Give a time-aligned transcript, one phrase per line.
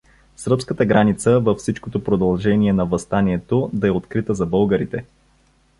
[0.35, 5.05] Сръбската граница във всичкото продължение на въстанието да е открита за българите.